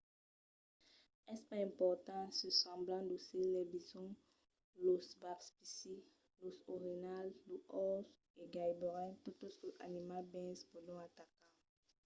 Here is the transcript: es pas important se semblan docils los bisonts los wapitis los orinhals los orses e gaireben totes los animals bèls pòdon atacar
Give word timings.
es 1.33 1.41
pas 1.49 1.61
important 1.69 2.27
se 2.39 2.49
semblan 2.63 3.03
docils 3.11 3.47
los 3.55 3.67
bisonts 3.75 4.19
los 4.85 5.05
wapitis 5.21 5.75
los 6.43 6.57
orinhals 6.73 7.35
los 7.49 7.63
orses 7.87 8.05
e 8.41 8.43
gaireben 8.53 9.09
totes 9.25 9.53
los 9.63 9.79
animals 9.87 10.29
bèls 10.33 10.61
pòdon 10.71 10.99
atacar 11.07 11.47